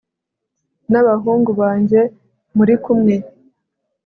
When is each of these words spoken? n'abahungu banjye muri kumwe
n'abahungu 0.91 1.51
banjye 1.61 2.01
muri 2.57 2.73
kumwe 2.83 3.15